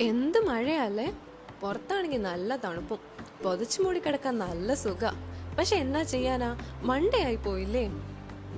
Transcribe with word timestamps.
മഴയല്ലേ? 0.00 1.14
പുറത്താണെങ്കിൽ 1.60 2.22
നല്ല 2.22 2.56
തണുപ്പും. 2.56 2.98
പൊതച്ചു 3.44 3.82
മൂടി 3.82 3.98
കിടക്കാൻ 3.98 4.38
നല്ല 4.38 4.74
സുഖ. 4.74 5.04
പക്ഷെ 5.58 5.76
എന്നാ 5.76 6.02
ചെയ്യാനാ? 6.02 6.58
മണ്ടേ 6.82 7.22
ആയി 7.22 7.36
പോയില്ലേ? 7.36 7.90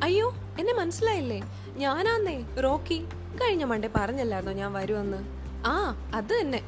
അയ്യോ 0.03 0.35
എന്നെ 0.59 0.75
മനസ്സിലായില്ലേ? 0.75 1.43
ഞാനാന്നേ 1.77 2.45
റോക്കി 2.61 3.09
കഴിഞ്ഞ 3.41 3.64
മണ്ടേ 3.64 3.91
പറഞ്ഞല്ലായിരുന്നോ 3.96 4.53
ഞാൻ 4.53 4.73
വരുമെന്ന്? 4.73 5.16
ആ 5.66 6.11
അത് 6.14 6.41
തന്നെ. 6.41 6.62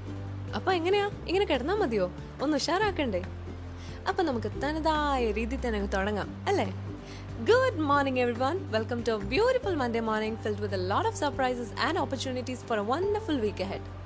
അപ്പൊ 0.55 0.73
എങ്ങനെയാ? 0.73 1.11
ഇങ്ങനെ 1.29 1.45
കിടന്നാ 1.45 1.75
മതിയോ? 1.75 2.13
ഒന്ന് 2.43 2.57
ഉഷാറാക്കണ്ടേ? 2.57 3.23
അപ്പൊ 4.09 4.23
നമുക്ക് 4.23 4.47
തനതായ 4.47 5.33
രീതി 5.33 5.59
തന്നെ 5.67 5.87
തുടങ്ങാം 5.87 6.45
അല്ലേ? 6.49 6.73
Good 7.41 7.81
morning 7.81 8.21
everyone 8.33 8.71
welcome 8.71 9.03
to 9.03 9.13
beautiful 9.13 9.75
Monday 9.75 10.01
morning 10.01 10.39
filled 10.39 10.61
with 10.61 10.91
lot 10.91 11.09
of 11.09 11.17
surprises 11.17 11.81
and 11.81 11.99
opportunities 11.99 12.65
for 12.65 12.79
a 12.79 12.83
wonderful 12.83 13.37
week 13.37 13.63
ahead 13.63 14.00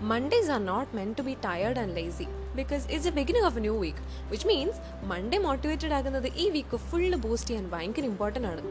Mondays 0.00 0.48
are 0.48 0.60
not 0.60 0.86
meant 0.94 1.16
to 1.16 1.24
be 1.24 1.34
tired 1.34 1.76
and 1.76 1.92
lazy 1.92 2.28
because 2.54 2.86
it's 2.86 3.04
the 3.04 3.10
beginning 3.10 3.44
of 3.44 3.56
a 3.56 3.60
new 3.60 3.74
week, 3.74 3.96
which 4.30 4.44
means 4.50 4.74
Monday 5.12 5.38
motivated 5.46 5.92
ആകുന്നത് 5.92 6.28
ഈ 6.34 6.50
week 6.50 6.76
full 6.76 7.16
boost 7.16 7.50
ചെയ്യാൻ 7.50 7.70
ഭയങ്കര 7.72 8.04
important 8.04 8.48
ആണ്. 8.48 8.62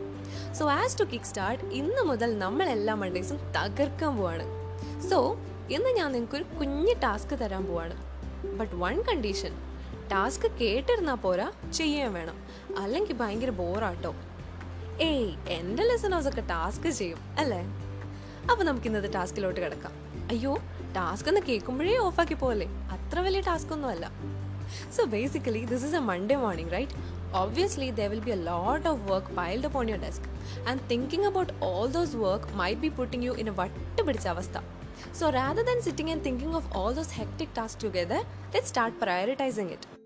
So 0.54 0.70
as 0.72 1.00
to 1.00 1.04
kick 1.04 1.26
start 1.26 1.64
ഇന്ന് 1.64 2.02
മുതൽ 2.02 2.38
നമ്മൾ 2.38 2.70
എല്ലാ 2.70 2.94
മൺഡേസും 2.94 3.40
തകർക്കാൻ 3.58 4.18
പോവാണ്. 4.18 4.46
സോ 5.10 5.38
ഇന്ന് 5.70 5.90
ഞാൻ 5.90 6.12
നിങ്ങൾക്ക് 6.12 6.36
ഒരു 6.36 6.44
കുഞ്ഞ് 6.44 6.96
ടാസ്ക് 7.04 7.40
തരാൻ 7.40 7.66
പോവാണ്. 7.66 7.98
ബട്ട് 8.58 8.76
വൺ 8.76 9.02
കണ്ടീഷൻ 9.02 9.54
ടാസ്ക് 10.14 10.52
കേട്ടിരുന്നാൽ 10.52 11.16
പോരാ 11.16 11.52
ചെയ്യാൻ 11.74 12.14
വേണം. 12.14 12.40
അല്ലെങ്കിൽ 12.78 13.14
ഭയങ്കര 13.14 13.50
ബോറാട്ടോ 13.50 14.16
ഏയ് 15.02 15.30
എന്റെ 15.48 15.84
ലെസണേഴ്സ് 15.84 16.28
ഒക്കെ 16.28 16.42
ടാസ്ക് 16.42 16.90
ചെയ്യും 16.90 17.18
അല്ലേ? 17.38 17.62
അപ്പോൾ 18.52 18.64
നമുക്ക് 18.64 18.88
ഇന്നത്തെ 18.88 19.12
ടാസ്കിലോട്ട് 19.12 19.60
കിടക്കാം. 19.60 20.07
അയ്യോ 20.34 20.54
ടാസ്ക് 20.96 21.30
എന്ന് 21.32 21.42
കേൾക്കുമ്പോഴേ 21.50 21.98
ഓഫാക്കി 22.08 22.36
പോലെ 22.44 22.66
അത്ര 22.94 23.20
വലിയ 23.20 23.42
ടാസ്ക് 23.50 23.72
ഒന്നും 23.76 23.90
അല്ല 23.94 24.06
so 24.96 25.04
basically 25.14 25.62
this 25.72 25.86
is 25.90 25.98
a 26.00 26.04
Monday 26.12 26.38
morning 26.46 26.76
right 26.78 26.96
obviously 27.34 27.92
there 27.92 28.10
will 28.10 28.22
be 28.22 28.32
a 28.32 28.42
lot 28.44 28.86
of 28.86 29.10
work 29.10 29.26
piled 29.36 29.66
upon 29.66 29.88
your 29.88 29.98
desk 29.98 30.22
and 30.70 30.82
thinking 30.82 31.26
about 31.26 31.52
all 31.62 31.88
those 31.88 32.16
work 32.16 32.56
might 32.56 32.80
be 32.82 32.90
putting 32.90 33.22
you 33.22 33.34
in 33.34 33.48
a 33.48 33.56
vattu 33.60 34.06
അവസ്ഥ 34.34 34.64
so 35.20 35.26
rather 35.32 35.64
than 35.64 35.80
sitting 35.82 36.10
and 36.14 36.24
thinking 36.24 36.56
of 36.56 36.66
all 36.78 36.92
those 36.94 37.12
hectic 37.20 37.52
tasks 37.54 37.82
together 37.86 38.22
let's 38.56 38.70
start 38.76 38.94
prioritizing 39.04 39.70
it 39.78 39.97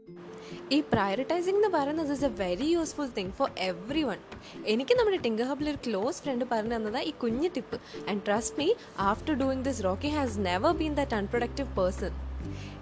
ഈ 0.72 0.77
prioritising 0.91 1.59
എന്ന് 1.59 1.69
പറയുന്നത് 1.69 2.11
is 2.14 2.25
a 2.25 2.31
very 2.38 2.67
useful 2.67 3.08
thing 3.16 3.31
for 3.31 3.47
everyone 4.03 4.19
എനിക്ക് 4.67 4.94
നമ്മുടെ 4.95 5.17
tinker 5.17 5.47
ഹബിൽ 5.50 5.67
ഒരു 5.69 5.80
close 5.88 6.22
friend 6.23 6.45
പറഞ്ഞു 6.52 6.75
തന്നത് 6.75 7.00
ഈ 7.02 7.13
കുഞ്ഞു 7.22 7.50
tip 7.55 7.78
and 8.09 8.22
trust 8.28 8.58
me 8.59 8.67
after 9.05 9.33
doing 9.33 9.63
this 9.63 9.83
Rocky 9.86 10.11
has 10.16 10.38
never 10.45 10.73
been 10.73 10.95
that 10.95 11.16
unproductive 11.16 11.69
person 11.78 12.13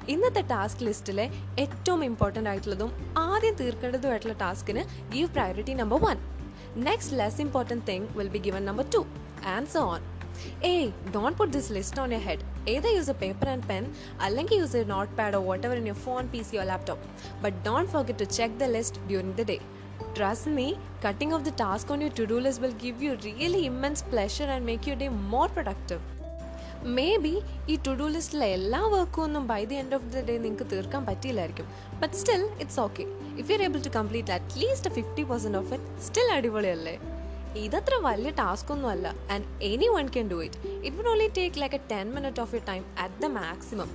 ഇന്നത്തെ 0.08 0.44
ടാസ്ക് 0.52 0.84
ലിസ്റ്റിലെ 0.84 1.26
ഏറ്റവും 1.60 2.04
ഇമ്പോർട്ടന്റ് 2.04 2.50
ആയിട്ടുള്ളതും 2.50 2.92
ആദ്യം 3.24 3.56
തീർക്കേണ്ടതുമായിട്ടുള്ള 3.56 4.38
ടാസ്കിന് 4.38 4.84
give 5.10 5.32
priority 5.36 5.74
number 5.74 6.00
one 6.06 6.20
next 6.84 7.18
less 7.18 7.42
important 7.42 7.86
thing 7.90 8.08
will 8.18 8.30
be 8.30 8.42
given 8.48 8.64
number 8.66 8.88
two 8.94 9.02
and 9.48 9.70
so 9.70 9.84
on 9.90 10.02
hey 10.66 10.88
don't 11.16 11.38
put 11.38 11.54
this 11.54 11.72
list 11.72 12.02
on 12.02 12.12
your 12.14 12.24
head 12.28 12.46
either 12.66 12.90
use 12.90 13.10
a 13.10 13.18
paper 13.24 13.48
and 13.48 13.66
pen 13.72 13.86
അല്ലെങ്കിൽ 14.26 14.60
use 14.64 14.76
a 14.76 14.86
notepad 14.86 15.34
or 15.34 15.44
whatever 15.50 15.76
in 15.82 15.86
your 15.86 16.00
phone 16.06 16.28
pc 16.34 16.60
or 16.62 16.66
laptop 16.66 17.02
but 17.44 17.54
don't 17.64 17.90
forget 17.90 18.18
to 18.18 18.28
check 18.38 18.54
the 18.58 18.70
list 18.78 18.96
during 19.08 19.34
the 19.34 19.46
day 19.46 19.60
trust 20.14 20.48
me 20.60 20.68
cutting 21.02 21.34
off 21.34 21.44
the 21.44 21.56
task 21.66 21.92
on 21.92 22.02
your 22.02 22.14
to-do 22.20 22.40
list 22.40 22.62
will 22.62 22.78
give 22.86 23.02
you 23.02 23.12
really 23.28 23.66
immense 23.66 24.02
pleasure 24.14 24.50
and 24.56 24.66
make 24.66 24.86
your 24.88 24.96
day 24.96 25.12
more 25.34 25.50
productive 25.50 26.02
maybe 27.24 27.32
ഈ 27.72 27.76
to 27.86 27.92
do 28.00 28.06
ലിസ്റ്റിലെ 28.14 28.48
എല്ലാ 28.58 28.82
വർക്കും 28.94 29.22
ഒന്നും 29.24 29.44
by 29.52 29.62
the 29.70 29.76
end 29.82 29.96
of 29.98 30.06
the 30.14 30.22
day 30.30 30.36
നിങ്ങൾക്ക് 30.38 30.66
തീർക്കാൻ 30.74 31.02
പറ്റിയില്ലായിരിക്കും 31.10 31.66
but 32.02 32.16
still 32.20 32.44
it's 32.64 32.80
okay 32.86 33.04
if 33.40 33.46
you 33.50 33.56
are 33.58 33.64
able 33.68 33.82
to 33.88 33.92
complete 33.98 34.32
at least 34.38 34.92
fifty 34.98 35.24
percent 35.32 35.60
of 35.62 35.74
it 35.78 35.90
still 36.08 36.30
അടിപൊളിയല്ലേ 36.38 36.96
ഇതത്ര 37.56 37.96
വലിയ 37.96 38.30
ടാസ്ക് 38.30 38.72
ഒന്നും 38.72 38.90
അല്ല 38.90 39.16
and 39.32 39.44
anyone 39.88 40.08
can 40.08 40.28
do 40.28 40.44
it 40.44 40.58
it 40.86 40.98
would 40.98 41.08
only 41.08 41.28
take 41.28 41.62
like 41.62 41.76
a 41.76 41.80
ten 41.92 42.12
minute 42.12 42.42
of 42.42 42.56
you 42.56 42.62
time 42.68 42.86
at 43.00 43.22
the 43.22 43.26
maximum 43.26 43.90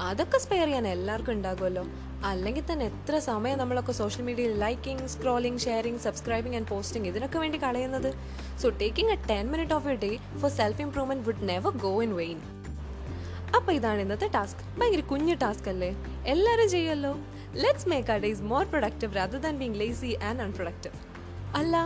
അതൊക്കെ 0.00 0.38
spare 0.38 0.66
ചെയ്യാൻ 0.66 0.88
എല്ലാവർക്കും 0.88 1.32
ഉണ്ടാകുമല്ലോ. 1.32 1.86
അല്ലെങ്കിൽ 2.24 2.64
തന്നെ 2.72 2.86
എത്ര 2.86 3.18
സമയം 3.18 3.58
നമ്മളൊക്കെ 3.58 3.92
സോഷ്യൽ 3.92 4.24
മീഡിയയിൽ 4.24 4.58
liking 4.58 5.06
scrolling 5.06 5.58
sharing 5.58 5.98
subscribing 5.98 6.56
and 6.56 6.66
posting 6.66 7.08
ഇതിനൊക്കെ 7.08 7.38
വേണ്ടി 7.38 7.58
കളയുന്നത്? 7.58 8.14
So 8.62 8.68
taking 8.68 9.12
a 9.12 9.18
ten 9.28 9.50
minute 9.50 9.74
of 9.74 9.88
you 9.88 9.94
day 9.94 10.18
for 10.40 10.50
self 10.50 10.80
improvement 10.80 11.24
would 11.28 11.48
never 11.48 11.70
go 11.70 12.02
in 12.02 12.14
vain 12.14 12.40
അപ്പോൾ 13.56 13.72
ഇതാണ് 13.72 14.00
ഇന്നത്തെ 14.00 14.26
ടാസ്ക് 14.26 14.80
ഭയങ്കര 14.80 15.00
കുഞ്ഞു 15.00 15.34
ടാസ്ക് 15.34 15.68
അല്ലേ? 15.68 15.96
എല്ലാവരും 16.26 16.68
ചെയ്യുമല്ലോ? 16.70 17.18
Let's 17.54 17.88
make 17.88 18.10
our 18.10 18.18
days 18.18 18.42
more 18.42 18.64
productive 18.64 19.14
rather 19.14 19.38
than 19.38 19.58
being 19.58 19.74
lazy 19.74 20.16
and 20.22 20.40
unproductive 20.40 21.09
അല്ല 21.54 21.76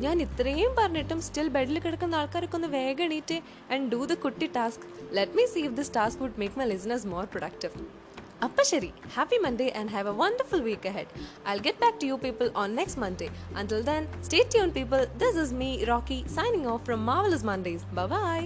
ഞാൻ 0.00 0.20
ഇത്രയും 0.22 0.72
പറഞ്ഞിട്ടും 0.76 1.20
സ്റ്റിൽ 1.20 1.48
ബെഡിൽ 1.48 1.78
കിടക്കുന്ന 1.78 2.14
ആൾക്കാരൊക്കെ 2.14 2.56
ഒന്ന് 2.56 2.68
വേഗം 2.68 3.04
എണീറ്റ് 3.04 3.36
ആൻഡ് 3.72 3.86
ഡൂ 3.92 4.00
ദ 4.04 4.14
കുട്ടി 4.14 4.46
task 4.56 4.84
let 5.12 5.36
me 5.36 5.46
see if 5.46 5.70
this 5.76 5.94
task 5.94 6.20
would 6.22 6.38
make 6.38 6.58
my 6.58 6.64
listeners 6.64 7.06
more 7.06 7.24
productive 7.24 7.84
അപ്പൊ 8.42 8.62
ശരി 8.62 8.90
happy 9.14 9.38
Monday 9.44 9.68
and 9.70 9.90
have 9.90 10.08
a 10.08 10.16
wonderful 10.18 10.60
week 10.60 10.88
ahead 10.88 11.12
I 11.48 11.56
get 11.58 11.80
back 11.80 11.98
to 12.02 12.06
you 12.06 12.14
people 12.14 12.50
on 12.56 12.74
next 12.74 13.02
Monday 13.02 13.28
until 13.56 13.82
then 13.82 14.04
stay 14.22 14.40
tuned 14.50 14.70
people 14.70 15.02
this 15.18 15.38
is 15.38 15.54
me 15.54 15.70
Rocky 15.84 16.20
signing 16.34 16.66
off 16.66 16.84
from 16.84 17.06
marvellous 17.06 17.44
Mondays 17.44 17.84
bye 17.94 18.40